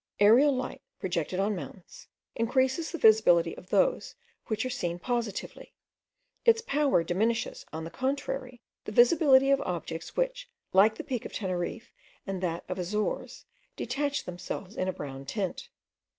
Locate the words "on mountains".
1.39-2.07